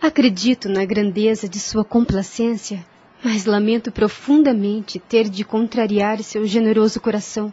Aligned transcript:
acredito 0.00 0.68
na 0.68 0.84
grandeza 0.84 1.48
de 1.48 1.60
sua 1.60 1.84
complacência, 1.84 2.84
mas 3.22 3.44
lamento 3.44 3.92
profundamente 3.92 4.98
ter 4.98 5.28
de 5.28 5.44
contrariar 5.44 6.22
seu 6.22 6.46
generoso 6.46 7.00
coração. 7.00 7.52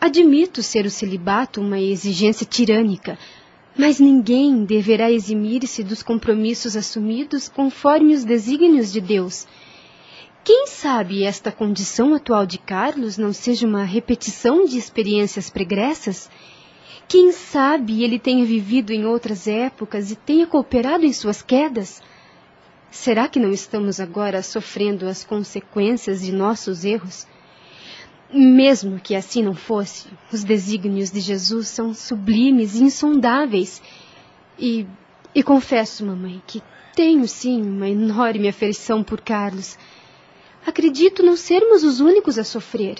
Admito 0.00 0.62
ser 0.62 0.86
o 0.86 0.90
celibato 0.90 1.60
uma 1.60 1.80
exigência 1.80 2.46
tirânica, 2.46 3.18
mas 3.76 3.98
ninguém 3.98 4.64
deverá 4.64 5.10
eximir-se 5.10 5.82
dos 5.82 6.02
compromissos 6.02 6.76
assumidos 6.76 7.48
conforme 7.48 8.14
os 8.14 8.24
desígnios 8.24 8.92
de 8.92 9.00
Deus. 9.00 9.46
Quem 10.44 10.66
sabe 10.66 11.24
esta 11.24 11.50
condição 11.50 12.14
atual 12.14 12.44
de 12.44 12.58
Carlos 12.58 13.16
não 13.16 13.32
seja 13.32 13.66
uma 13.66 13.84
repetição 13.84 14.64
de 14.64 14.76
experiências 14.76 15.48
pregressas? 15.48 16.28
Quem 17.08 17.32
sabe 17.32 18.02
ele 18.02 18.18
tenha 18.18 18.44
vivido 18.44 18.92
em 18.92 19.04
outras 19.04 19.46
épocas 19.46 20.10
e 20.10 20.16
tenha 20.16 20.46
cooperado 20.46 21.04
em 21.04 21.12
suas 21.12 21.42
quedas? 21.42 22.02
Será 22.90 23.28
que 23.28 23.40
não 23.40 23.50
estamos 23.50 24.00
agora 24.00 24.42
sofrendo 24.42 25.06
as 25.06 25.24
consequências 25.24 26.22
de 26.22 26.32
nossos 26.32 26.84
erros? 26.84 27.26
Mesmo 28.32 28.98
que 28.98 29.14
assim 29.14 29.42
não 29.42 29.54
fosse, 29.54 30.08
os 30.32 30.42
desígnios 30.42 31.10
de 31.10 31.20
Jesus 31.20 31.68
são 31.68 31.92
sublimes 31.92 32.76
e 32.76 32.84
insondáveis. 32.84 33.82
E, 34.58 34.86
e 35.34 35.42
confesso, 35.42 36.04
mamãe, 36.04 36.42
que 36.46 36.62
tenho 36.94 37.26
sim 37.26 37.62
uma 37.62 37.88
enorme 37.88 38.48
afeição 38.48 39.02
por 39.02 39.20
Carlos. 39.20 39.78
Acredito 40.66 41.22
não 41.22 41.36
sermos 41.36 41.82
os 41.84 42.00
únicos 42.00 42.38
a 42.38 42.44
sofrer. 42.44 42.96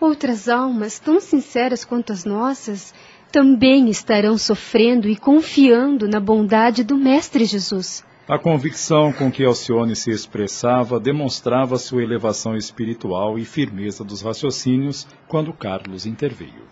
Outras 0.00 0.48
almas, 0.48 0.98
tão 0.98 1.20
sinceras 1.20 1.84
quanto 1.84 2.12
as 2.12 2.24
nossas, 2.24 2.94
também 3.30 3.88
estarão 3.88 4.38
sofrendo 4.38 5.08
e 5.08 5.16
confiando 5.16 6.08
na 6.08 6.20
bondade 6.20 6.82
do 6.82 6.96
Mestre 6.96 7.44
Jesus. 7.44 8.04
A 8.28 8.38
convicção 8.38 9.10
com 9.12 9.30
que 9.30 9.44
Alcione 9.44 9.96
se 9.96 10.10
expressava 10.10 11.00
demonstrava 11.00 11.78
sua 11.78 12.02
elevação 12.02 12.54
espiritual 12.54 13.38
e 13.38 13.44
firmeza 13.44 14.04
dos 14.04 14.20
raciocínios 14.20 15.06
quando 15.26 15.52
Carlos 15.52 16.04
interveio. 16.04 16.68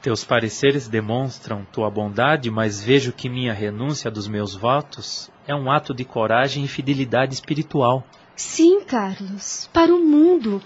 Teus 0.00 0.24
pareceres 0.24 0.88
demonstram 0.88 1.66
tua 1.72 1.90
bondade, 1.90 2.50
mas 2.50 2.82
vejo 2.82 3.12
que 3.12 3.28
minha 3.28 3.52
renúncia 3.52 4.10
dos 4.10 4.28
meus 4.28 4.54
votos 4.54 5.30
é 5.46 5.54
um 5.54 5.70
ato 5.70 5.92
de 5.92 6.04
coragem 6.04 6.64
e 6.64 6.68
fidelidade 6.68 7.34
espiritual. 7.34 8.06
Sim, 8.34 8.80
Carlos, 8.80 9.68
para 9.72 9.94
o 9.94 9.98
mundo. 9.98 10.62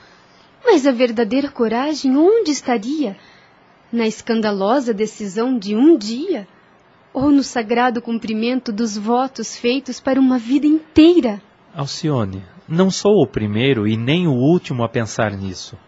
Mas 0.64 0.86
a 0.86 0.92
verdadeira 0.92 1.50
coragem 1.50 2.16
onde 2.16 2.50
estaria? 2.50 3.16
Na 3.94 4.06
escandalosa 4.06 4.92
decisão 4.92 5.56
de 5.56 5.74
um 5.76 5.96
dia, 5.96 6.48
ou 7.12 7.30
no 7.30 7.44
sagrado 7.44 8.02
cumprimento 8.02 8.72
dos 8.72 8.98
votos 8.98 9.56
feitos 9.56 10.00
para 10.00 10.18
uma 10.18 10.36
vida 10.36 10.66
inteira? 10.66 11.40
Alcione, 11.72 12.42
não 12.68 12.90
sou 12.90 13.22
o 13.22 13.26
primeiro 13.26 13.86
e 13.86 13.96
nem 13.96 14.26
o 14.26 14.32
último 14.32 14.82
a 14.82 14.88
pensar 14.88 15.30
nisso. 15.30 15.78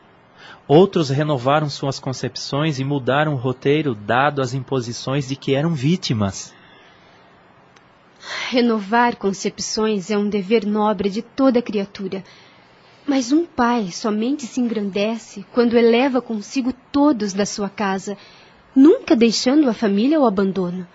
Outros 0.69 1.11
renovaram 1.11 1.69
suas 1.69 1.99
concepções 1.99 2.79
e 2.79 2.85
mudaram 2.85 3.35
o 3.35 3.39
roteiro 3.39 3.95
dado 3.95 4.41
às 4.41 4.55
imposições 4.55 5.29
de 5.29 5.35
que 5.35 5.55
eram 5.55 5.75
vítimas. 5.75 6.55
Renovar 8.49 9.17
concepções 9.17 10.11
é 10.11 10.19
um 10.19 10.29
dever 10.29 10.65
nobre 10.65 11.11
de 11.11 11.23
toda 11.23 11.63
criatura 11.63 12.23
mas 13.07 13.31
um 13.31 13.45
pai 13.47 13.93
somente 13.93 14.47
se 14.47 14.61
engrandece 14.61 15.45
quando 15.53 15.77
eleva 15.77 16.21
consigo 16.21 16.73
todos 16.91 17.33
da 17.33 17.47
sua 17.47 17.69
casa, 17.69 18.19
nunca 18.75 19.15
deixando 19.15 19.69
a 19.69 19.75
família 19.75 20.19
ao 20.19 20.27
abandono. 20.27 20.87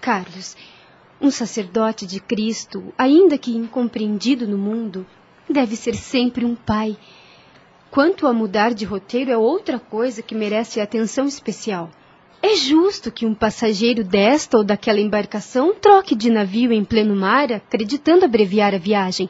Carlos, 0.00 0.56
um 1.20 1.30
sacerdote 1.30 2.06
de 2.06 2.20
Cristo, 2.20 2.94
ainda 2.96 3.36
que 3.36 3.50
incompreendido 3.50 4.46
no 4.46 4.56
mundo, 4.56 5.04
deve 5.48 5.74
ser 5.74 5.96
sempre 5.96 6.44
um 6.44 6.54
pai. 6.54 6.96
Quanto 7.90 8.26
a 8.26 8.32
mudar 8.32 8.72
de 8.72 8.84
roteiro 8.84 9.30
é 9.30 9.36
outra 9.36 9.78
coisa 9.78 10.22
que 10.22 10.34
merece 10.34 10.80
atenção 10.80 11.26
especial. 11.26 11.90
É 12.42 12.54
justo 12.54 13.10
que 13.10 13.26
um 13.26 13.34
passageiro 13.34 14.04
desta 14.04 14.58
ou 14.58 14.62
daquela 14.62 15.00
embarcação 15.00 15.74
troque 15.74 16.14
de 16.14 16.30
navio 16.30 16.72
em 16.72 16.84
pleno 16.84 17.16
mar, 17.16 17.50
acreditando 17.50 18.24
abreviar 18.24 18.74
a 18.74 18.78
viagem, 18.78 19.28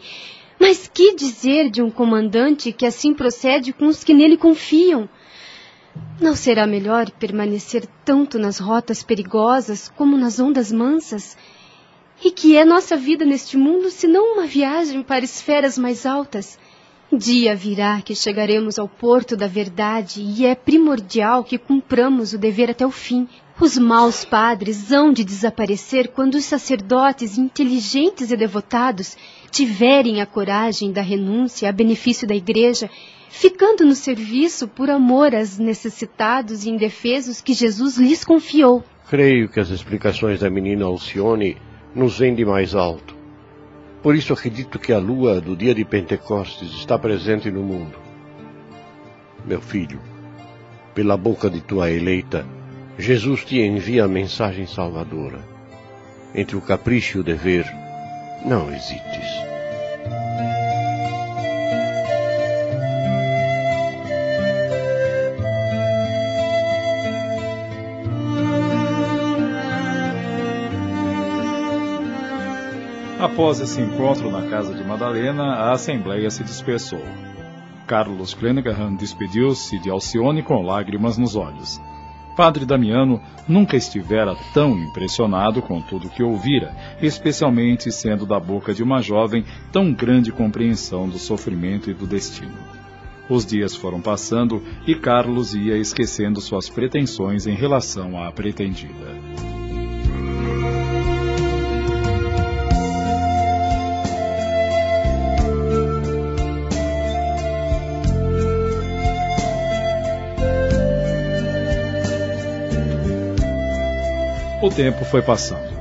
mas 0.58 0.88
que 0.92 1.14
dizer 1.14 1.70
de 1.70 1.82
um 1.82 1.90
comandante 1.90 2.72
que 2.72 2.86
assim 2.86 3.14
procede 3.14 3.72
com 3.72 3.86
os 3.86 4.02
que 4.02 4.14
nele 4.14 4.36
confiam? 4.36 5.08
Não 6.20 6.34
será 6.34 6.66
melhor 6.66 7.10
permanecer 7.10 7.86
tanto 8.04 8.38
nas 8.38 8.58
rotas 8.58 9.02
perigosas 9.02 9.90
como 9.96 10.16
nas 10.16 10.38
ondas 10.38 10.72
mansas? 10.72 11.36
E 12.24 12.30
que 12.30 12.56
é 12.56 12.64
nossa 12.64 12.96
vida 12.96 13.24
neste 13.24 13.56
mundo 13.56 13.90
senão 13.90 14.34
uma 14.34 14.46
viagem 14.46 15.02
para 15.02 15.24
esferas 15.24 15.76
mais 15.76 16.06
altas? 16.06 16.58
Dia 17.12 17.54
virá 17.54 18.00
que 18.00 18.16
chegaremos 18.16 18.78
ao 18.78 18.88
porto 18.88 19.36
da 19.36 19.46
verdade 19.46 20.20
e 20.20 20.44
é 20.44 20.54
primordial 20.54 21.44
que 21.44 21.56
cumpramos 21.56 22.32
o 22.32 22.38
dever 22.38 22.70
até 22.70 22.84
o 22.84 22.90
fim. 22.90 23.28
Os 23.60 23.78
maus 23.78 24.24
padres 24.24 24.90
hão 24.90 25.12
de 25.12 25.22
desaparecer 25.22 26.08
quando 26.08 26.34
os 26.34 26.44
sacerdotes 26.44 27.38
inteligentes 27.38 28.30
e 28.30 28.36
devotados 28.36 29.16
tiverem 29.50 30.20
a 30.20 30.26
coragem 30.26 30.92
da 30.92 31.02
renúncia 31.02 31.68
a 31.68 31.72
benefício 31.72 32.26
da 32.26 32.34
Igreja, 32.34 32.90
ficando 33.28 33.84
no 33.84 33.94
serviço 33.94 34.66
por 34.66 34.90
amor 34.90 35.34
aos 35.34 35.58
necessitados 35.58 36.64
e 36.64 36.70
indefesos 36.70 37.40
que 37.40 37.52
Jesus 37.52 37.96
lhes 37.96 38.24
confiou. 38.24 38.84
Creio 39.08 39.48
que 39.48 39.60
as 39.60 39.70
explicações 39.70 40.40
da 40.40 40.50
menina 40.50 40.84
Alcione 40.84 41.56
nos 41.94 42.18
vêm 42.18 42.34
de 42.34 42.44
mais 42.44 42.74
alto. 42.74 43.16
Por 44.02 44.14
isso 44.14 44.32
acredito 44.32 44.78
que 44.78 44.92
a 44.92 44.98
lua 44.98 45.40
do 45.40 45.56
dia 45.56 45.74
de 45.74 45.84
Pentecostes 45.84 46.70
está 46.72 46.98
presente 46.98 47.50
no 47.50 47.62
mundo. 47.62 47.96
Meu 49.44 49.60
filho, 49.60 50.00
pela 50.94 51.16
boca 51.16 51.48
de 51.50 51.60
tua 51.60 51.90
eleita, 51.90 52.46
Jesus 52.98 53.44
te 53.44 53.60
envia 53.60 54.04
a 54.04 54.08
mensagem 54.08 54.66
salvadora. 54.66 55.40
Entre 56.34 56.56
o 56.56 56.60
capricho 56.60 57.18
e 57.18 57.20
o 57.20 57.24
dever, 57.24 57.66
não 58.46 58.72
hesites. 58.72 59.26
Após 73.18 73.60
esse 73.60 73.80
encontro 73.80 74.30
na 74.30 74.48
casa 74.48 74.72
de 74.72 74.84
Madalena, 74.84 75.54
a 75.54 75.72
assembleia 75.72 76.30
se 76.30 76.44
dispersou. 76.44 77.02
Carlos 77.86 78.32
Clenaghan 78.34 78.94
despediu-se 78.94 79.78
de 79.80 79.90
Alcione 79.90 80.42
com 80.42 80.62
lágrimas 80.62 81.18
nos 81.18 81.34
olhos. 81.34 81.80
Padre 82.36 82.66
Damiano 82.66 83.20
nunca 83.48 83.78
estivera 83.78 84.36
tão 84.52 84.78
impressionado 84.78 85.62
com 85.62 85.80
tudo 85.80 86.10
que 86.10 86.22
ouvira, 86.22 86.76
especialmente 87.00 87.90
sendo 87.90 88.26
da 88.26 88.38
boca 88.38 88.74
de 88.74 88.82
uma 88.82 89.00
jovem 89.00 89.42
tão 89.72 89.90
grande 89.90 90.30
compreensão 90.30 91.08
do 91.08 91.18
sofrimento 91.18 91.90
e 91.90 91.94
do 91.94 92.06
destino. 92.06 92.58
Os 93.28 93.44
dias 93.44 93.74
foram 93.74 94.02
passando 94.02 94.62
e 94.86 94.94
Carlos 94.94 95.54
ia 95.54 95.78
esquecendo 95.78 96.40
suas 96.40 96.68
pretensões 96.68 97.46
em 97.46 97.54
relação 97.54 98.22
à 98.22 98.30
pretendida. 98.30 99.16
O 114.66 114.68
tempo 114.68 115.04
foi 115.04 115.22
passando. 115.22 115.78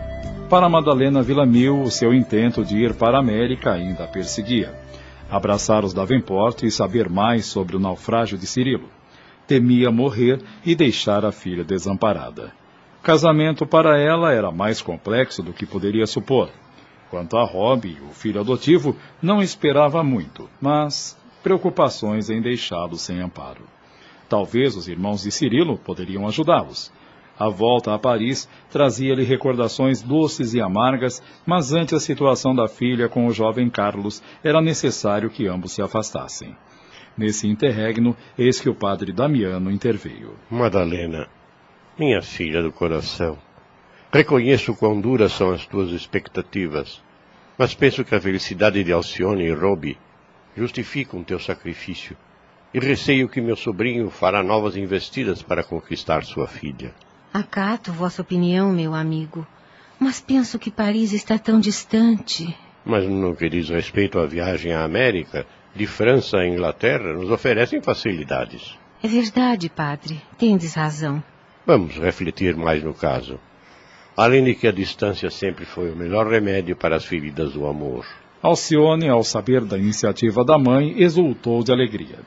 Para 0.48 0.70
Madalena 0.70 1.24
Villamil, 1.24 1.82
o 1.82 1.90
seu 1.90 2.14
intento 2.14 2.64
de 2.64 2.78
ir 2.78 2.94
para 2.94 3.18
a 3.18 3.20
América 3.20 3.74
ainda 3.74 4.04
a 4.04 4.08
perseguia. 4.08 4.76
Abraçar 5.28 5.84
os 5.84 5.92
Davenport 5.92 6.62
e 6.62 6.70
saber 6.70 7.10
mais 7.10 7.48
sobre 7.48 7.76
o 7.76 7.80
naufrágio 7.80 8.38
de 8.38 8.46
Cirilo. 8.46 8.88
Temia 9.48 9.90
morrer 9.90 10.40
e 10.64 10.76
deixar 10.76 11.26
a 11.26 11.32
filha 11.32 11.64
desamparada. 11.64 12.54
Casamento 13.02 13.66
para 13.66 14.00
ela 14.00 14.32
era 14.32 14.52
mais 14.52 14.84
complexo 14.84 15.42
do 15.42 15.52
que 15.52 15.66
poderia 15.66 16.06
supor. 16.06 16.52
Quanto 17.10 17.38
a 17.38 17.44
Rob, 17.44 17.98
o 18.08 18.14
filho 18.14 18.40
adotivo, 18.40 18.96
não 19.20 19.42
esperava 19.42 20.04
muito, 20.04 20.48
mas 20.62 21.18
preocupações 21.42 22.30
em 22.30 22.40
deixá-lo 22.40 22.98
sem 22.98 23.20
amparo. 23.20 23.64
Talvez 24.30 24.76
os 24.76 24.88
irmãos 24.88 25.24
de 25.24 25.32
Cirilo 25.32 25.76
poderiam 25.76 26.28
ajudá-los. 26.28 26.94
A 27.38 27.50
volta 27.50 27.94
a 27.94 28.00
Paris 28.00 28.48
trazia-lhe 28.72 29.24
recordações 29.24 30.02
doces 30.02 30.54
e 30.54 30.62
amargas, 30.62 31.22
mas 31.46 31.74
ante 31.74 31.94
a 31.94 32.00
situação 32.00 32.56
da 32.56 32.68
filha 32.68 33.10
com 33.10 33.28
o 33.28 33.34
jovem 33.34 33.70
Carlos, 33.70 34.24
era 34.42 34.62
necessário 34.62 35.30
que 35.30 35.46
ambos 35.46 35.74
se 35.74 35.82
afastassem. 35.82 36.56
Nesse 37.18 37.48
interregno, 37.48 38.16
eis 38.38 38.60
que 38.60 38.70
o 38.70 38.76
padre 38.76 39.12
Damiano 39.12 39.70
interveio. 39.70 40.36
Madalena, 40.50 41.28
minha 42.00 42.22
filha 42.22 42.64
do 42.64 42.72
coração, 42.72 43.38
reconheço 44.14 44.74
quão 44.74 45.00
duras 45.00 45.34
são 45.34 45.52
as 45.52 45.66
tuas 45.66 45.92
expectativas, 45.92 47.04
mas 47.58 47.76
penso 47.76 48.06
que 48.06 48.16
a 48.16 48.22
felicidade 48.22 48.82
de 48.82 48.94
Alcione 48.94 49.44
e 49.44 49.54
Robi 49.54 49.98
justificam 50.56 51.22
teu 51.22 51.40
sacrifício, 51.40 52.16
e 52.74 52.80
receio 52.80 53.28
que 53.28 53.42
meu 53.42 53.56
sobrinho 53.58 54.10
fará 54.10 54.42
novas 54.42 54.78
investidas 54.78 55.42
para 55.42 55.64
conquistar 55.64 56.24
sua 56.24 56.48
filha. 56.48 56.94
Acato 57.36 57.92
vossa 57.92 58.22
opinião, 58.22 58.72
meu 58.72 58.96
amigo, 58.96 59.46
mas 60.00 60.22
penso 60.22 60.58
que 60.58 60.72
Paris 60.72 61.12
está 61.12 61.38
tão 61.38 61.60
distante. 61.60 62.58
Mas 62.86 63.06
no 63.06 63.36
que 63.36 63.50
diz 63.50 63.68
respeito 63.68 64.18
à 64.20 64.26
viagem 64.26 64.72
à 64.72 64.86
América, 64.86 65.46
de 65.76 65.86
França 65.86 66.38
a 66.38 66.48
Inglaterra, 66.48 67.12
nos 67.12 67.30
oferecem 67.30 67.82
facilidades. 67.82 68.80
É 69.04 69.08
verdade, 69.10 69.68
padre. 69.68 70.22
Tendes 70.38 70.76
razão. 70.76 71.22
Vamos 71.66 71.98
refletir 71.98 72.56
mais 72.56 72.82
no 72.82 72.94
caso. 72.94 73.38
Além 74.16 74.46
de 74.46 74.56
que 74.56 74.66
a 74.66 74.72
distância 74.72 75.30
sempre 75.30 75.66
foi 75.66 75.92
o 75.92 75.96
melhor 75.98 76.28
remédio 76.28 76.78
para 76.78 76.96
as 76.96 77.04
feridas 77.04 77.52
do 77.52 77.68
amor. 77.68 78.06
Alcione, 78.42 79.10
ao 79.10 79.26
saber 79.26 79.66
da 79.66 79.78
iniciativa 79.78 80.46
da 80.46 80.58
mãe, 80.58 81.02
exultou 81.02 81.62
de 81.66 81.74
alegria. 81.74 82.20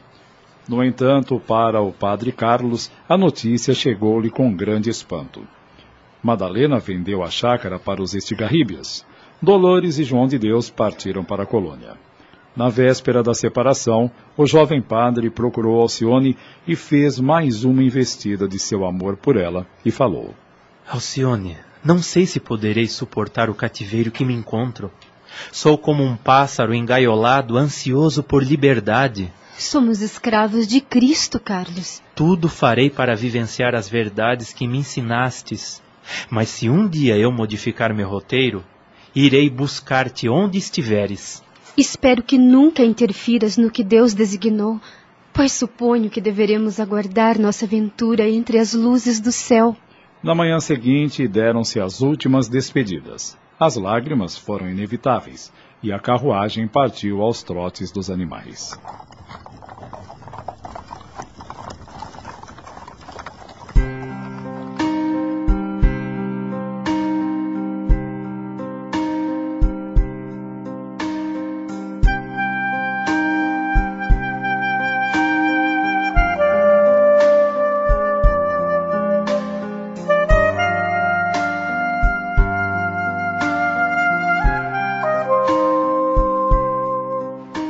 No 0.68 0.84
entanto, 0.84 1.40
para 1.40 1.80
o 1.80 1.90
padre 1.92 2.30
Carlos, 2.30 2.90
a 3.08 3.16
notícia 3.16 3.72
chegou-lhe 3.72 4.30
com 4.30 4.54
grande 4.54 4.90
espanto. 4.90 5.42
Madalena 6.22 6.78
vendeu 6.78 7.22
a 7.22 7.30
chácara 7.30 7.78
para 7.78 8.02
os 8.02 8.14
estigarríbias. 8.14 9.06
Dolores 9.40 9.98
e 9.98 10.04
João 10.04 10.26
de 10.26 10.38
Deus 10.38 10.68
partiram 10.68 11.24
para 11.24 11.44
a 11.44 11.46
colônia. 11.46 11.94
Na 12.54 12.68
véspera 12.68 13.22
da 13.22 13.32
separação, 13.32 14.10
o 14.36 14.44
jovem 14.44 14.82
padre 14.82 15.30
procurou 15.30 15.80
Alcione 15.80 16.36
e 16.66 16.74
fez 16.74 17.18
mais 17.18 17.64
uma 17.64 17.82
investida 17.82 18.48
de 18.48 18.58
seu 18.58 18.84
amor 18.84 19.16
por 19.16 19.36
ela 19.36 19.66
e 19.84 19.90
falou: 19.90 20.34
Alcione, 20.86 21.56
não 21.84 22.02
sei 22.02 22.26
se 22.26 22.40
poderei 22.40 22.88
suportar 22.88 23.48
o 23.48 23.54
cativeiro 23.54 24.10
que 24.10 24.24
me 24.24 24.34
encontro. 24.34 24.90
Sou 25.52 25.78
como 25.78 26.02
um 26.02 26.16
pássaro 26.16 26.74
engaiolado, 26.74 27.56
ansioso 27.56 28.22
por 28.22 28.42
liberdade. 28.42 29.32
Somos 29.58 30.00
escravos 30.00 30.68
de 30.68 30.80
Cristo, 30.80 31.40
Carlos. 31.40 32.00
Tudo 32.14 32.48
farei 32.48 32.88
para 32.88 33.16
vivenciar 33.16 33.74
as 33.74 33.88
verdades 33.88 34.52
que 34.52 34.68
me 34.68 34.78
ensinastes. 34.78 35.82
Mas 36.30 36.48
se 36.48 36.70
um 36.70 36.88
dia 36.88 37.18
eu 37.18 37.32
modificar 37.32 37.92
meu 37.92 38.08
roteiro, 38.08 38.64
irei 39.12 39.50
buscar-te 39.50 40.28
onde 40.28 40.58
estiveres. 40.58 41.42
Espero 41.76 42.22
que 42.22 42.38
nunca 42.38 42.84
interfiras 42.84 43.56
no 43.56 43.68
que 43.68 43.82
Deus 43.82 44.14
designou, 44.14 44.80
pois 45.32 45.50
suponho 45.50 46.08
que 46.08 46.20
deveremos 46.20 46.78
aguardar 46.78 47.36
nossa 47.36 47.64
aventura 47.64 48.28
entre 48.28 48.58
as 48.60 48.74
luzes 48.74 49.18
do 49.18 49.32
céu. 49.32 49.76
Na 50.22 50.36
manhã 50.36 50.60
seguinte, 50.60 51.26
deram-se 51.26 51.80
as 51.80 52.00
últimas 52.00 52.48
despedidas. 52.48 53.36
As 53.58 53.74
lágrimas 53.74 54.38
foram 54.38 54.70
inevitáveis 54.70 55.52
e 55.82 55.92
a 55.92 55.98
carruagem 55.98 56.68
partiu 56.68 57.22
aos 57.22 57.42
trotes 57.42 57.90
dos 57.90 58.08
animais. 58.08 58.78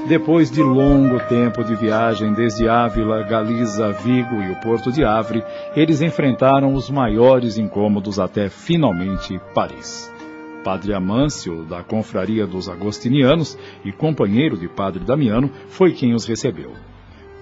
Depois 0.08 0.50
de 0.50 0.62
longo 0.62 1.20
tempo 1.28 1.62
de 1.62 1.74
viagem 1.74 2.32
desde 2.32 2.66
Ávila, 2.66 3.22
Galiza, 3.24 3.92
Vigo 3.92 4.36
e 4.40 4.52
o 4.52 4.56
porto 4.56 4.90
de 4.90 5.04
Avre, 5.04 5.44
eles 5.76 6.00
enfrentaram 6.00 6.72
os 6.72 6.88
maiores 6.88 7.58
incômodos 7.58 8.18
até 8.18 8.48
finalmente 8.48 9.38
Paris. 9.54 10.10
Padre 10.64 10.94
Amâncio, 10.94 11.66
da 11.66 11.82
confraria 11.82 12.46
dos 12.46 12.70
agostinianos 12.70 13.58
e 13.84 13.92
companheiro 13.92 14.56
de 14.56 14.66
Padre 14.66 15.04
Damiano, 15.04 15.50
foi 15.68 15.92
quem 15.92 16.14
os 16.14 16.24
recebeu. 16.24 16.72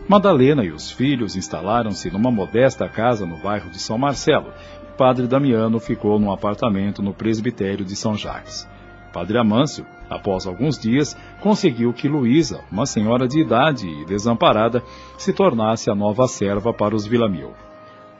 Madalena 0.08 0.64
e 0.64 0.72
os 0.72 0.90
filhos 0.90 1.36
instalaram-se 1.36 2.10
numa 2.10 2.32
modesta 2.32 2.88
casa 2.88 3.24
no 3.24 3.36
bairro 3.36 3.70
de 3.70 3.78
São 3.78 3.96
Marcelo. 3.96 4.52
Padre 4.98 5.28
Damiano 5.28 5.78
ficou 5.78 6.18
num 6.18 6.32
apartamento 6.32 7.00
no 7.00 7.14
presbitério 7.14 7.84
de 7.84 7.94
São 7.94 8.16
Jacques. 8.16 8.66
Padre 9.16 9.38
Amâncio, 9.38 9.86
após 10.10 10.46
alguns 10.46 10.78
dias, 10.78 11.16
conseguiu 11.40 11.90
que 11.90 12.06
Luísa, 12.06 12.60
uma 12.70 12.84
senhora 12.84 13.26
de 13.26 13.40
idade 13.40 13.88
e 13.88 14.04
desamparada, 14.04 14.82
se 15.16 15.32
tornasse 15.32 15.90
a 15.90 15.94
nova 15.94 16.28
serva 16.28 16.70
para 16.70 16.94
os 16.94 17.06
Vilamil. 17.06 17.54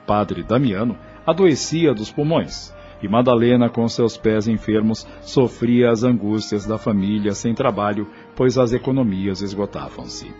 Padre 0.07 0.41
Damiano 0.41 0.97
adoecia 1.23 1.93
dos 1.93 2.11
pulmões, 2.11 2.73
e 2.99 3.07
Madalena, 3.07 3.69
com 3.69 3.87
seus 3.87 4.17
pés 4.17 4.47
enfermos, 4.47 5.07
sofria 5.21 5.91
as 5.91 6.03
angústias 6.03 6.65
da 6.65 6.79
família 6.79 7.33
sem 7.33 7.53
trabalho, 7.53 8.07
pois 8.35 8.57
as 8.57 8.73
economias 8.73 9.43
esgotavam-se. 9.43 10.33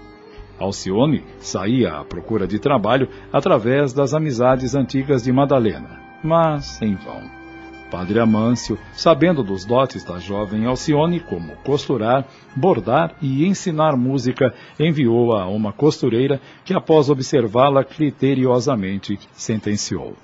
Alcione 0.58 1.24
saía 1.38 2.00
à 2.00 2.04
procura 2.04 2.48
de 2.48 2.58
trabalho 2.58 3.08
através 3.32 3.94
das 3.94 4.12
amizades 4.16 4.74
antigas 4.74 5.22
de 5.22 5.32
Madalena, 5.32 6.02
mas 6.24 6.82
em 6.82 6.96
vão. 6.96 7.47
Padre 7.90 8.20
Amâncio, 8.20 8.78
sabendo 8.94 9.44
dos 9.44 9.64
dotes 9.64 10.04
da 10.04 10.20
jovem 10.20 10.66
Alcione, 10.66 11.20
como 11.20 11.56
costurar, 11.58 12.28
bordar 12.56 13.16
e 13.22 13.46
ensinar 13.46 13.96
música, 13.96 14.54
enviou-a 14.80 15.44
a 15.44 15.48
uma 15.48 15.72
costureira 15.72 16.42
que, 16.66 16.74
após 16.74 17.10
observá-la 17.10 17.84
criteriosamente, 17.84 19.18
sentenciou. 19.34 20.16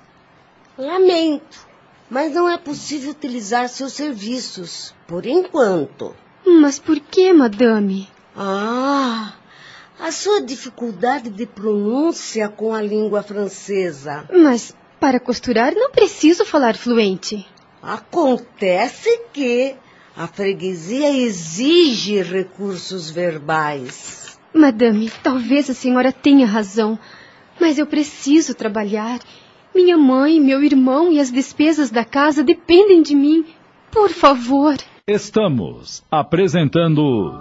Lamento, 0.76 1.66
mas 2.10 2.34
não 2.34 2.48
é 2.48 2.58
possível 2.58 3.10
utilizar 3.10 3.68
seus 3.68 3.92
serviços, 3.92 4.94
por 5.06 5.24
enquanto. 5.24 6.14
Mas 6.46 6.78
por 6.78 7.00
que, 7.00 7.32
madame? 7.32 8.08
Ah, 8.36 9.32
a 9.98 10.12
sua 10.12 10.42
dificuldade 10.42 11.30
de 11.30 11.46
pronúncia 11.46 12.48
com 12.48 12.74
a 12.74 12.82
língua 12.82 13.22
francesa. 13.22 14.28
Mas 14.30 14.74
para 15.00 15.20
costurar 15.20 15.74
não 15.74 15.90
preciso 15.90 16.44
falar 16.44 16.76
fluente. 16.76 17.46
Acontece 17.86 19.26
que 19.32 19.74
a 20.16 20.26
freguesia 20.26 21.10
exige 21.10 22.22
recursos 22.22 23.10
verbais. 23.10 24.38
Madame, 24.54 25.10
talvez 25.22 25.68
a 25.68 25.74
senhora 25.74 26.10
tenha 26.10 26.46
razão, 26.46 26.98
mas 27.60 27.78
eu 27.78 27.86
preciso 27.86 28.54
trabalhar. 28.54 29.20
Minha 29.74 29.98
mãe, 29.98 30.40
meu 30.40 30.62
irmão 30.62 31.12
e 31.12 31.20
as 31.20 31.30
despesas 31.30 31.90
da 31.90 32.04
casa 32.04 32.42
dependem 32.42 33.02
de 33.02 33.14
mim. 33.14 33.44
Por 33.90 34.08
favor. 34.08 34.76
Estamos 35.06 36.02
apresentando. 36.10 37.32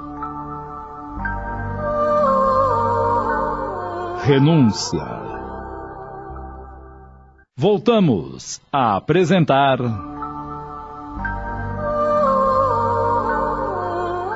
Renúncia. 4.24 5.24
Voltamos 7.56 8.60
a 8.72 8.98
apresentar. 8.98 10.13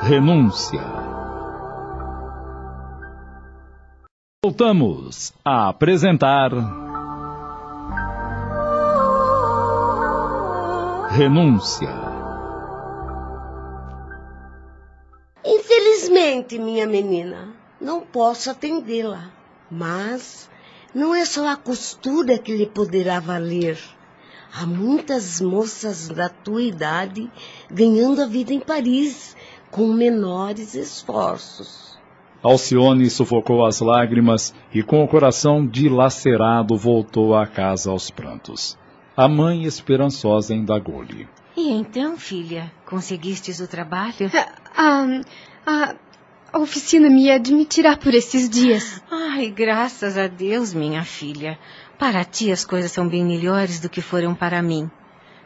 Renúncia. 0.08 0.82
Voltamos 4.42 5.34
a 5.44 5.68
apresentar. 5.68 6.50
Renúncia. 11.10 11.90
Infelizmente, 15.44 16.58
minha 16.58 16.88
menina, 16.88 17.50
não 17.82 18.00
posso 18.00 18.50
atendê-la. 18.50 19.30
Mas 19.70 20.50
não 20.96 21.14
é 21.14 21.26
só 21.26 21.50
a 21.50 21.58
costura 21.58 22.38
que 22.38 22.56
lhe 22.56 22.66
poderá 22.66 23.20
valer. 23.20 23.78
Há 24.54 24.66
muitas 24.66 25.42
moças 25.42 26.08
da 26.08 26.30
tua 26.30 26.62
idade 26.62 27.30
ganhando 27.70 28.22
a 28.22 28.26
vida 28.26 28.54
em 28.54 28.62
Paris 28.62 29.36
com 29.72 29.88
menores 29.88 30.76
esforços. 30.76 31.98
Alcione 32.42 33.10
sufocou 33.10 33.66
as 33.66 33.80
lágrimas 33.82 34.54
e, 34.74 34.84
com 34.84 35.04
o 35.04 35.08
coração 35.08 35.66
dilacerado, 35.66 36.78
voltou 36.78 37.36
à 37.36 37.46
casa 37.48 37.90
aos 37.90 38.10
prantos. 38.10 38.78
A 39.16 39.28
mãe 39.28 39.64
esperançosa 39.64 40.54
indagou-lhe. 40.54 41.28
E 41.56 41.72
então, 41.72 42.16
filha, 42.18 42.72
conseguistes 42.86 43.60
o 43.60 43.68
trabalho? 43.68 44.32
A, 44.76 45.22
a, 45.66 45.96
a 46.54 46.60
oficina 46.60 47.10
me 47.10 47.32
admitirá 47.32 47.98
por 47.98 48.14
esses 48.14 48.48
dias. 48.48 49.02
Ai, 49.12 49.50
graças 49.50 50.18
a 50.18 50.28
Deus, 50.28 50.74
minha 50.74 51.04
filha. 51.04 51.58
Para 51.98 52.24
ti 52.24 52.52
as 52.52 52.64
coisas 52.64 52.92
são 52.92 53.08
bem 53.08 53.26
melhores 53.26 53.80
do 53.80 53.90
que 53.90 54.02
foram 54.02 54.36
para 54.36 54.62
mim. 54.62 54.90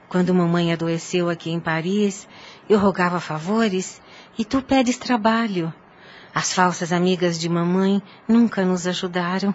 Quando 0.09 0.35
mamãe 0.35 0.73
adoeceu 0.73 1.29
aqui 1.29 1.49
em 1.49 1.59
Paris, 1.61 2.27
eu 2.69 2.77
rogava 2.77 3.21
favores 3.21 4.01
e 4.37 4.45
tu 4.45 4.61
pedes 4.61 4.97
trabalho. 4.97 5.73
As 6.33 6.53
falsas 6.53 6.93
amigas 6.93 7.39
de 7.39 7.49
mamãe 7.49 8.01
nunca 8.27 8.63
nos 8.63 8.87
ajudaram. 8.87 9.53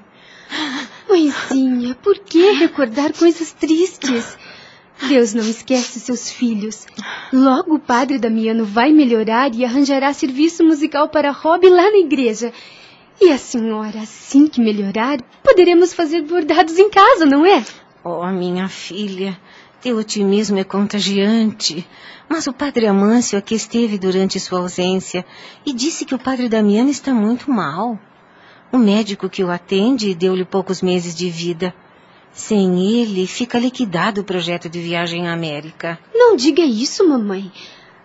Mãezinha, 1.08 1.94
por 1.94 2.18
que 2.18 2.52
recordar 2.52 3.12
coisas 3.12 3.52
tristes? 3.52 4.36
Deus 5.08 5.34
não 5.34 5.42
esquece 5.42 6.00
seus 6.00 6.30
filhos. 6.30 6.86
Logo 7.32 7.74
o 7.74 7.78
padre 7.78 8.18
Damiano 8.18 8.64
vai 8.64 8.92
melhorar 8.92 9.54
e 9.54 9.64
arranjará 9.64 10.12
serviço 10.12 10.64
musical 10.64 11.08
para 11.08 11.30
Rob 11.30 11.68
lá 11.68 11.90
na 11.90 11.98
igreja. 11.98 12.52
E 13.20 13.30
a 13.30 13.38
senhora, 13.38 14.00
assim 14.00 14.46
que 14.46 14.60
melhorar, 14.60 15.20
poderemos 15.42 15.94
fazer 15.94 16.22
bordados 16.22 16.78
em 16.78 16.90
casa, 16.90 17.24
não 17.24 17.46
é? 17.46 17.64
Oh, 18.04 18.26
minha 18.26 18.68
filha, 18.68 19.38
teu 19.80 19.96
otimismo 19.98 20.58
é 20.58 20.64
contagiante. 20.64 21.86
Mas 22.28 22.46
o 22.46 22.52
padre 22.52 22.86
Amâncio 22.86 23.38
aqui 23.38 23.54
esteve 23.54 23.98
durante 23.98 24.40
sua 24.40 24.58
ausência 24.58 25.24
e 25.64 25.72
disse 25.72 26.04
que 26.04 26.14
o 26.14 26.18
padre 26.18 26.48
Damiano 26.48 26.90
está 26.90 27.14
muito 27.14 27.50
mal. 27.50 27.98
O 28.72 28.78
médico 28.78 29.28
que 29.28 29.44
o 29.44 29.50
atende 29.50 30.14
deu-lhe 30.14 30.44
poucos 30.44 30.82
meses 30.82 31.14
de 31.14 31.30
vida. 31.30 31.74
Sem 32.32 33.00
ele, 33.00 33.26
fica 33.26 33.58
liquidado 33.58 34.20
o 34.20 34.24
projeto 34.24 34.68
de 34.68 34.80
viagem 34.80 35.28
à 35.28 35.32
América. 35.32 35.98
Não 36.14 36.36
diga 36.36 36.62
isso, 36.62 37.08
mamãe. 37.08 37.50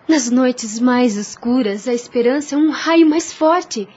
Nas 0.08 0.30
noites 0.30 0.78
mais 0.78 1.16
escuras, 1.16 1.86
a 1.86 1.94
esperança 1.94 2.54
é 2.54 2.58
um 2.58 2.70
raio 2.70 3.08
mais 3.08 3.32
forte. 3.32 3.88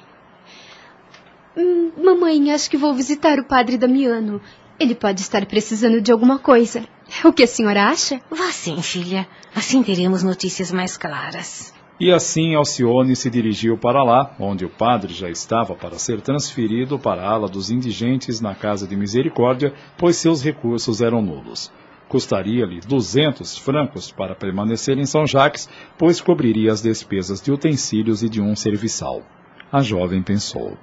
Hum, 1.55 1.91
mamãe, 2.03 2.51
acho 2.51 2.69
que 2.69 2.77
vou 2.77 2.93
visitar 2.93 3.39
o 3.39 3.45
padre 3.45 3.77
Damiano. 3.77 4.41
Ele 4.79 4.93
pode 4.93 5.21
estar 5.21 5.45
precisando 5.45 6.01
de 6.01 6.11
alguma 6.11 6.37
coisa. 6.37 6.85
O 7.23 7.31
que 7.31 7.43
a 7.43 7.47
senhora 7.47 7.87
acha? 7.87 8.21
Vá 8.29 8.51
sim, 8.51 8.81
filha. 8.81 9.27
Assim 9.55 9.81
teremos 9.83 10.23
notícias 10.23 10.71
mais 10.71 10.97
claras. 10.97 11.73
E 11.97 12.11
assim 12.11 12.55
Alcione 12.55 13.15
se 13.15 13.29
dirigiu 13.29 13.77
para 13.77 14.03
lá, 14.03 14.35
onde 14.37 14.65
o 14.65 14.69
padre 14.69 15.13
já 15.13 15.29
estava 15.29 15.75
para 15.75 15.97
ser 15.97 16.19
transferido 16.19 16.99
para 16.99 17.21
a 17.21 17.29
ala 17.29 17.47
dos 17.47 17.71
indigentes 17.71 18.41
na 18.41 18.53
Casa 18.53 18.85
de 18.85 18.97
Misericórdia, 18.97 19.73
pois 19.97 20.17
seus 20.17 20.43
recursos 20.43 21.01
eram 21.01 21.21
nulos. 21.21 21.71
Custaria-lhe 22.09 22.81
duzentos 22.81 23.57
francos 23.57 24.11
para 24.11 24.35
permanecer 24.35 24.97
em 24.97 25.05
São 25.05 25.25
Jacques, 25.25 25.69
pois 25.97 26.19
cobriria 26.19 26.71
as 26.71 26.81
despesas 26.81 27.41
de 27.41 27.51
utensílios 27.51 28.21
e 28.21 28.29
de 28.29 28.41
um 28.41 28.55
serviçal. 28.57 29.23
A 29.71 29.81
jovem 29.81 30.21
pensou. 30.21 30.77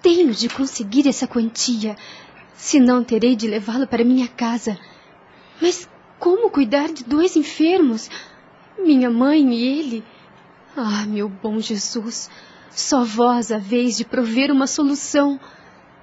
Tenho 0.00 0.32
de 0.32 0.48
conseguir 0.48 1.08
essa 1.08 1.26
quantia, 1.26 1.96
senão 2.54 3.02
terei 3.02 3.34
de 3.34 3.48
levá-lo 3.48 3.86
para 3.86 4.04
minha 4.04 4.28
casa. 4.28 4.78
Mas 5.60 5.88
como 6.18 6.50
cuidar 6.50 6.92
de 6.92 7.04
dois 7.04 7.36
enfermos? 7.36 8.10
Minha 8.78 9.10
mãe 9.10 9.52
e 9.52 9.78
ele. 9.78 10.04
Ah, 10.76 11.04
meu 11.06 11.28
bom 11.28 11.58
Jesus, 11.58 12.30
só 12.70 13.04
vós 13.04 13.50
haveis 13.50 13.96
de 13.96 14.04
prover 14.04 14.50
uma 14.50 14.66
solução. 14.66 15.40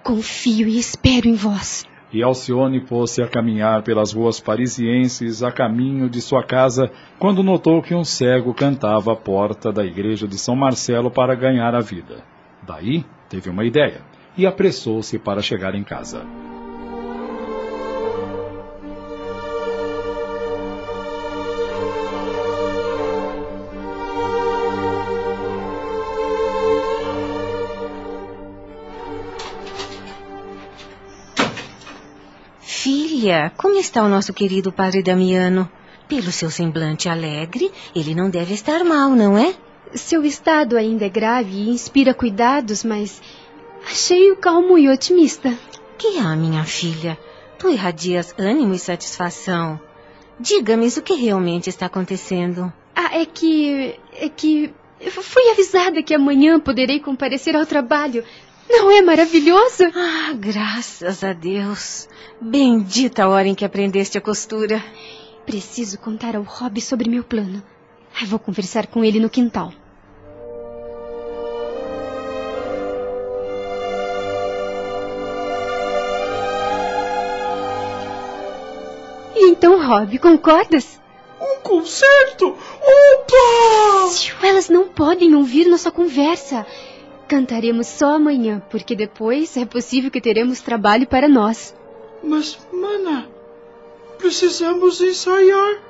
Confio 0.03 0.67
e 0.67 0.77
espero 0.77 1.27
em 1.27 1.35
vós. 1.35 1.85
E 2.11 2.21
Alcione 2.21 2.79
pôs-se 2.79 3.23
a 3.23 3.27
caminhar 3.27 3.81
pelas 3.81 4.13
ruas 4.13 4.39
parisienses 4.39 5.41
a 5.41 5.51
caminho 5.51 6.07
de 6.07 6.21
sua 6.21 6.43
casa, 6.43 6.91
quando 7.17 7.41
notou 7.41 7.81
que 7.81 7.95
um 7.95 8.03
cego 8.03 8.53
cantava 8.53 9.13
à 9.13 9.15
porta 9.15 9.71
da 9.71 9.83
igreja 9.83 10.27
de 10.27 10.37
São 10.37 10.55
Marcelo 10.55 11.09
para 11.09 11.33
ganhar 11.33 11.73
a 11.73 11.79
vida. 11.79 12.23
Daí 12.61 13.03
teve 13.29 13.49
uma 13.49 13.65
ideia 13.65 14.01
e 14.37 14.45
apressou-se 14.45 15.17
para 15.17 15.41
chegar 15.41 15.73
em 15.73 15.83
casa. 15.83 16.23
Como 33.49 33.77
está 33.77 34.03
o 34.03 34.09
nosso 34.09 34.33
querido 34.33 34.71
padre 34.71 35.01
Damiano? 35.01 35.69
Pelo 36.07 36.31
seu 36.31 36.51
semblante 36.51 37.07
alegre, 37.09 37.71
ele 37.95 38.13
não 38.13 38.29
deve 38.29 38.53
estar 38.53 38.83
mal, 38.83 39.11
não 39.11 39.37
é? 39.37 39.55
Seu 39.93 40.25
estado 40.25 40.77
ainda 40.77 41.05
é 41.05 41.09
grave 41.09 41.51
e 41.51 41.69
inspira 41.69 42.13
cuidados, 42.13 42.83
mas 42.83 43.21
achei-o 43.85 44.35
calmo 44.35 44.77
e 44.77 44.89
otimista. 44.89 45.57
Que 45.97 46.17
há, 46.19 46.35
minha 46.35 46.63
filha? 46.63 47.17
Tu 47.57 47.69
irradias 47.69 48.33
ânimo 48.37 48.73
e 48.73 48.79
satisfação. 48.79 49.79
Diga-me 50.39 50.87
o 50.87 51.01
que 51.01 51.13
realmente 51.13 51.69
está 51.69 51.85
acontecendo. 51.85 52.73
Ah, 52.95 53.17
é 53.17 53.25
que. 53.25 53.97
é 54.13 54.29
que. 54.29 54.73
Fui 55.09 55.49
avisada 55.49 56.01
que 56.01 56.13
amanhã 56.13 56.59
poderei 56.59 56.99
comparecer 56.99 57.55
ao 57.55 57.65
trabalho. 57.65 58.23
Não 58.69 58.91
é 58.91 59.01
maravilhoso? 59.01 59.83
Ah, 59.95 60.33
graças 60.33 61.23
a 61.23 61.33
Deus. 61.33 62.07
Bendita 62.39 63.23
a 63.23 63.29
hora 63.29 63.47
em 63.47 63.55
que 63.55 63.65
aprendeste 63.65 64.17
a 64.17 64.21
costura. 64.21 64.83
Preciso 65.45 65.97
contar 65.99 66.35
ao 66.35 66.43
Rob 66.43 66.79
sobre 66.81 67.09
meu 67.09 67.23
plano. 67.23 67.61
Vou 68.27 68.39
conversar 68.39 68.87
com 68.87 69.03
ele 69.03 69.19
no 69.19 69.29
quintal. 69.29 69.73
E 79.35 79.49
então, 79.49 79.85
Rob, 79.85 80.17
concordas? 80.19 80.99
Um 81.41 81.59
concerto? 81.61 82.47
Opa! 82.47 84.47
Elas 84.47 84.69
não 84.69 84.87
podem 84.87 85.35
ouvir 85.35 85.67
nossa 85.67 85.91
conversa. 85.91 86.65
Cantaremos 87.33 87.87
só 87.87 88.17
amanhã, 88.17 88.61
porque 88.69 88.95
depois 88.95 89.57
é 89.57 89.65
possível 89.65 90.11
que 90.11 90.21
teremos 90.21 90.61
trabalho 90.61 91.07
para 91.07 91.27
nós. 91.27 91.75
Mas, 92.23 92.59
mana, 92.71 93.27
precisamos 94.19 95.01
ensaiar. 95.01 95.81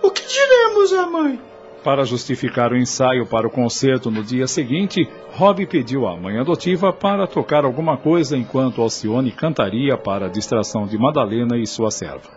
O 0.00 0.12
que 0.12 0.22
diremos 0.24 0.92
à 0.92 1.04
mãe? 1.08 1.40
Para 1.82 2.04
justificar 2.04 2.70
o 2.70 2.76
ensaio 2.76 3.26
para 3.26 3.48
o 3.48 3.50
concerto 3.50 4.12
no 4.12 4.22
dia 4.22 4.46
seguinte, 4.46 5.10
Rob 5.32 5.66
pediu 5.66 6.06
à 6.06 6.16
mãe 6.16 6.38
adotiva 6.38 6.92
para 6.92 7.26
tocar 7.26 7.64
alguma 7.64 7.96
coisa 7.96 8.36
enquanto 8.36 8.80
Alcione 8.80 9.32
cantaria 9.32 9.98
para 9.98 10.26
a 10.26 10.30
distração 10.30 10.86
de 10.86 10.96
Madalena 10.96 11.58
e 11.58 11.66
sua 11.66 11.90
serva. 11.90 12.30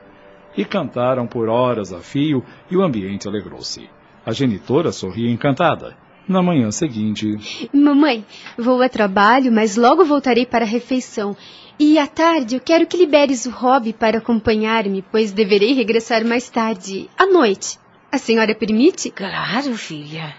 E 0.58 0.66
cantaram 0.66 1.28
por 1.28 1.50
horas 1.50 1.94
a 1.94 2.00
fio 2.00 2.44
e 2.68 2.76
o 2.76 2.82
ambiente 2.82 3.28
alegrou-se. 3.28 3.88
A 4.26 4.32
genitora 4.32 4.92
sorria 4.92 5.30
encantada. 5.30 6.09
Na 6.30 6.44
manhã 6.44 6.70
seguinte. 6.70 7.70
Mamãe, 7.74 8.24
vou 8.56 8.84
a 8.84 8.88
trabalho, 8.88 9.52
mas 9.52 9.76
logo 9.76 10.06
voltarei 10.06 10.46
para 10.46 10.64
a 10.64 10.68
refeição. 10.68 11.36
E 11.80 11.98
à 11.98 12.06
tarde 12.06 12.56
eu 12.56 12.62
quero 12.62 12.86
que 12.86 12.98
liberes 12.98 13.48
o 13.48 13.50
Rob 13.50 13.92
para 13.94 14.20
acompanhar-me, 14.20 15.02
pois 15.02 15.32
deverei 15.32 15.74
regressar 15.74 16.24
mais 16.24 16.48
tarde, 16.48 17.10
à 17.18 17.26
noite. 17.26 17.80
A 18.12 18.20
senhora 18.20 18.54
permite? 18.54 19.10
Claro, 19.10 19.74
filha. 19.74 20.36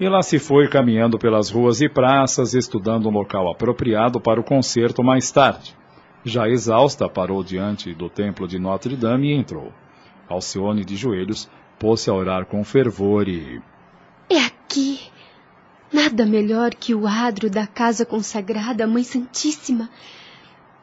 E 0.00 0.08
lá 0.08 0.20
se 0.20 0.40
foi 0.40 0.66
caminhando 0.68 1.16
pelas 1.16 1.48
ruas 1.48 1.80
e 1.80 1.88
praças, 1.88 2.52
estudando 2.52 3.08
um 3.08 3.12
local 3.12 3.48
apropriado 3.48 4.20
para 4.20 4.40
o 4.40 4.44
concerto 4.44 5.04
mais 5.04 5.30
tarde. 5.30 5.76
Já 6.24 6.48
exausta, 6.48 7.08
parou 7.08 7.44
diante 7.44 7.94
do 7.94 8.10
templo 8.10 8.48
de 8.48 8.58
Notre 8.58 8.96
Dame 8.96 9.28
e 9.28 9.36
entrou. 9.36 9.72
Alcione, 10.28 10.84
de 10.84 10.96
joelhos, 10.96 11.48
pôs-se 11.78 12.10
a 12.10 12.14
orar 12.14 12.46
com 12.46 12.64
fervor 12.64 13.28
e. 13.28 13.62
É 14.28 14.38
aqui. 14.38 15.00
Nada 15.92 16.24
melhor 16.24 16.74
que 16.74 16.94
o 16.94 17.06
adro 17.06 17.50
da 17.50 17.66
casa 17.66 18.04
consagrada 18.04 18.84
à 18.84 18.86
Mãe 18.86 19.02
Santíssima. 19.02 19.90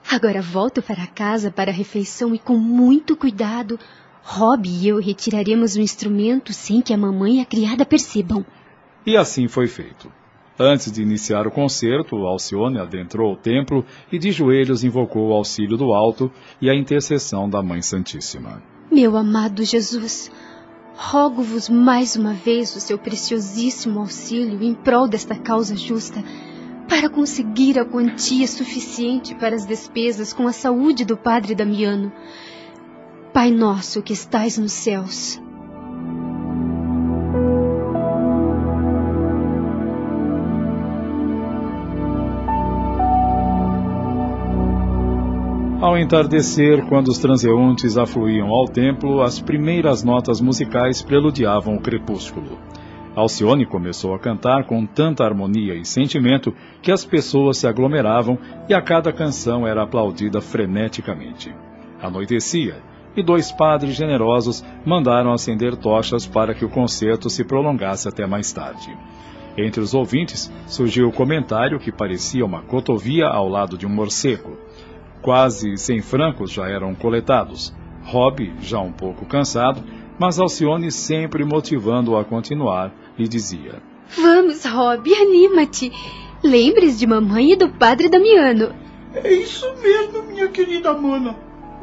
Agora 0.10 0.42
volto 0.42 0.82
para 0.82 1.08
casa 1.08 1.50
para 1.50 1.72
a 1.72 1.74
refeição 1.74 2.36
e 2.36 2.40
com 2.40 2.58
muito 2.58 3.16
cuidado, 3.16 3.80
Rob 4.24 4.68
e 4.68 4.88
eu 4.88 5.00
retiraremos 5.00 5.76
o 5.76 5.82
instrumento 5.82 6.52
sem 6.52 6.82
que 6.82 6.94
a 6.94 6.98
mamãe 6.98 7.38
e 7.38 7.42
a 7.42 7.46
criada 7.46 7.86
percebam. 7.86 8.46
E 9.06 9.16
assim 9.16 9.48
foi 9.48 9.68
feito. 9.68 10.12
Antes 10.60 10.92
de 10.92 11.02
iniciar 11.02 11.48
o 11.48 11.52
concerto, 11.52 12.16
Alcione 12.26 12.80
adentrou 12.80 13.32
o 13.32 13.38
templo 13.38 13.86
e 14.12 14.18
de 14.18 14.32
joelhos 14.32 14.84
invocou 14.84 15.30
o 15.30 15.34
auxílio 15.34 15.78
do 15.78 15.94
alto 15.94 16.32
e 16.60 16.70
a 16.70 16.76
intercessão 16.76 17.50
da 17.50 17.62
Mãe 17.62 17.82
Santíssima. 17.82 18.62
Meu 18.92 19.16
amado 19.16 19.64
Jesus, 19.64 20.32
rogo-vos 20.98 21.70
mais 21.70 22.16
uma 22.16 22.34
vez 22.34 22.75
o 22.75 22.80
seu 22.80 22.98
preciosíssimo 22.98 24.00
auxílio 24.00 24.63
em 24.63 24.74
prol 24.74 25.08
desta 25.08 25.36
causa 25.36 25.75
justa, 25.75 26.24
para 26.89 27.08
conseguir 27.08 27.77
a 27.77 27.86
quantia 27.86 28.48
suficiente 28.48 29.36
para 29.36 29.56
as 29.56 29.66
despesas 29.66 30.34
com 30.34 30.48
a 30.48 30.51
saúde 30.51 31.06
do 31.06 31.16
Padre 31.16 31.54
Damiano. 31.54 32.12
Pai 33.32 33.51
nosso 33.51 34.01
que 34.01 34.13
estais 34.13 34.58
nos 34.58 34.72
céus, 34.72 35.39
Ao 45.98 46.04
entardecer, 46.04 46.86
quando 46.86 47.08
os 47.08 47.18
transeuntes 47.18 47.98
afluíam 47.98 48.50
ao 48.50 48.68
templo, 48.68 49.24
as 49.24 49.39
primeiras 49.39 50.04
notas 50.04 50.39
musicais 50.39 51.01
preludiavam 51.01 51.74
o 51.74 51.82
crepúsculo. 51.82 52.60
Alcione 53.16 53.66
começou 53.66 54.13
a 54.13 54.20
cantar 54.20 54.68
com 54.68 54.86
tanta 54.86 55.24
harmonia 55.24 55.74
e 55.74 55.84
sentimento 55.84 56.54
que 56.84 56.92
as 56.92 57.04
pessoas 57.04 57.58
se 57.58 57.66
aglomeravam 57.66 58.38
e 58.70 58.75
a 58.75 58.82
cada 58.82 59.12
canção 59.12 59.66
era 59.66 59.82
aplaudida 59.82 60.39
freneticamente. 60.39 61.51
Anoitecia 62.00 62.75
e 63.16 63.24
dois 63.24 63.51
padres 63.51 63.96
generosos 63.96 64.63
mandaram 64.86 65.34
acender 65.34 65.75
tochas 65.75 66.27
para 66.27 66.54
que 66.54 66.63
o 66.63 66.70
concerto 66.70 67.27
se 67.27 67.44
prolongasse 67.44 68.08
até 68.08 68.27
mais 68.27 68.54
tarde. 68.54 68.96
Entre 69.58 69.82
os 69.82 69.96
ouvintes 69.96 70.54
surgiu 70.68 71.08
o 71.08 71.12
comentário 71.12 71.80
que 71.80 71.92
parecia 71.92 72.46
uma 72.46 72.62
cotovia 72.62 73.25
ao 73.25 73.50
lado 73.50 73.75
de 73.75 73.88
um 73.88 73.89
morcego. 73.89 74.67
Quase 75.28 75.76
cem 75.76 76.02
francos 76.02 76.54
já 76.54 76.70
eram 76.70 76.96
coletados. 76.96 77.76
Rob, 78.06 78.50
já 78.62 78.80
um 78.80 78.94
pouco 78.94 79.26
cansado, 79.26 79.84
mas 80.18 80.40
Alcione 80.40 80.90
sempre 80.90 81.44
motivando-o 81.44 82.18
a 82.18 82.24
continuar, 82.24 82.94
lhe 83.20 83.28
dizia: 83.28 83.82
Vamos, 84.16 84.64
Rob, 84.64 85.14
anima-te. 85.14 85.92
Lembre-se 86.42 86.98
de 86.98 87.06
mamãe 87.06 87.52
e 87.52 87.56
do 87.58 87.68
padre 87.68 88.08
Damiano. 88.08 88.74
É 89.14 89.34
isso 89.34 89.66
mesmo, 89.84 90.24
minha 90.32 90.48
querida 90.48 90.94
mana. 90.94 91.36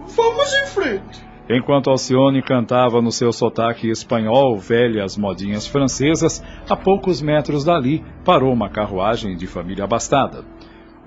Vamos 0.06 0.54
em 0.54 0.66
frente. 0.68 1.22
Enquanto 1.46 1.90
Alcione 1.90 2.40
cantava 2.40 3.02
no 3.02 3.12
seu 3.12 3.30
sotaque 3.30 3.90
espanhol 3.90 4.56
velhas 4.56 5.18
modinhas 5.18 5.66
francesas, 5.66 6.42
a 6.66 6.74
poucos 6.74 7.20
metros 7.20 7.62
dali 7.62 8.02
parou 8.24 8.54
uma 8.54 8.70
carruagem 8.70 9.36
de 9.36 9.46
família 9.46 9.84
abastada. 9.84 10.46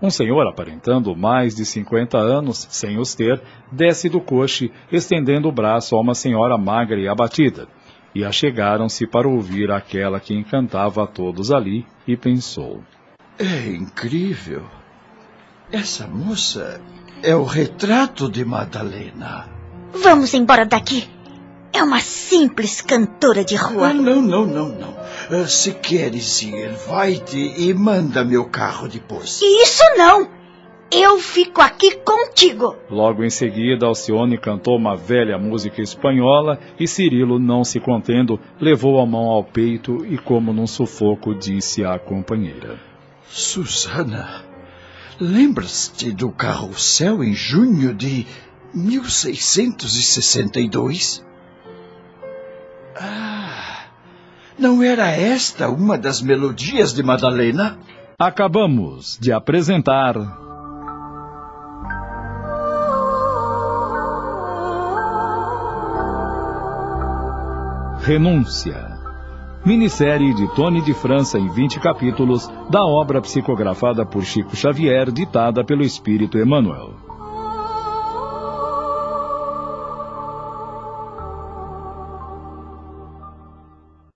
Um 0.01 0.09
senhor 0.11 0.45
aparentando 0.45 1.15
mais 1.15 1.55
de 1.55 1.65
50 1.65 2.17
anos, 2.17 2.67
sem 2.69 2.99
os 2.99 3.15
ter, 3.15 3.41
desce 3.71 4.07
do 4.09 4.21
coche, 4.21 4.71
estendendo 4.91 5.47
o 5.47 5.51
braço 5.51 5.95
a 5.95 5.99
uma 5.99 6.13
senhora 6.13 6.57
magra 6.57 6.99
e 6.99 7.07
abatida. 7.07 7.67
E 8.13 8.23
achegaram-se 8.23 9.07
para 9.07 9.27
ouvir 9.27 9.71
aquela 9.71 10.19
que 10.19 10.35
encantava 10.35 11.03
a 11.03 11.07
todos 11.07 11.51
ali, 11.51 11.85
e 12.07 12.15
pensou: 12.15 12.83
É 13.39 13.67
incrível. 13.69 14.63
Essa 15.71 16.07
moça 16.07 16.79
é 17.21 17.35
o 17.35 17.43
retrato 17.43 18.29
de 18.29 18.45
Madalena. 18.45 19.47
Vamos 19.93 20.33
embora 20.33 20.65
daqui. 20.65 21.09
É 21.77 21.83
uma 21.83 21.99
simples 21.99 22.81
cantora 22.81 23.45
de 23.45 23.55
rua. 23.55 23.89
Ah, 23.89 23.93
não, 23.93 24.19
não, 24.19 24.47
não, 24.47 24.69
não. 24.69 24.97
Ah, 25.29 25.45
se 25.45 25.73
queres 25.73 26.41
ir, 26.41 26.71
vai-te 26.87 27.37
e 27.37 27.71
manda 27.71 28.25
meu 28.25 28.45
carro 28.45 28.87
depois. 28.87 29.39
Isso 29.43 29.83
não! 29.95 30.27
Eu 30.91 31.19
fico 31.19 31.61
aqui 31.61 31.95
contigo. 31.97 32.75
Logo 32.89 33.23
em 33.23 33.29
seguida, 33.29 33.85
Alcione 33.85 34.39
cantou 34.39 34.75
uma 34.75 34.95
velha 34.95 35.37
música 35.37 35.79
espanhola 35.79 36.59
e 36.79 36.87
Cirilo, 36.87 37.37
não 37.37 37.63
se 37.63 37.79
contendo, 37.79 38.39
levou 38.59 38.99
a 38.99 39.05
mão 39.05 39.29
ao 39.29 39.43
peito 39.43 40.03
e, 40.07 40.17
como 40.17 40.51
num 40.51 40.65
sufoco, 40.65 41.35
disse 41.35 41.85
à 41.85 41.99
companheira: 41.99 42.79
Susana, 43.29 44.43
lembras-te 45.19 46.11
do 46.11 46.31
carrossel 46.31 47.23
em 47.23 47.35
junho 47.35 47.93
de 47.93 48.25
1662? 48.73 51.26
Ah, 52.99 53.85
não 54.57 54.81
era 54.81 55.11
esta 55.11 55.69
uma 55.69 55.97
das 55.97 56.21
melodias 56.21 56.93
de 56.93 57.03
Madalena? 57.03 57.77
Acabamos 58.17 59.17
de 59.21 59.31
apresentar. 59.31 60.15
Renúncia. 68.01 68.97
Minissérie 69.63 70.33
de 70.33 70.47
Tony 70.55 70.81
de 70.81 70.93
França 70.93 71.37
em 71.37 71.49
20 71.49 71.79
capítulos 71.79 72.49
da 72.69 72.83
obra 72.85 73.21
psicografada 73.21 74.05
por 74.05 74.23
Chico 74.23 74.55
Xavier, 74.55 75.11
ditada 75.11 75.63
pelo 75.63 75.83
Espírito 75.83 76.37
Emmanuel. 76.39 77.06